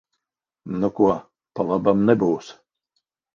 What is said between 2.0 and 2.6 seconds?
nebūs.